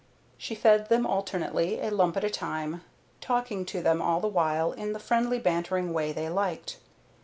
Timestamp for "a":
1.79-1.91, 2.23-2.29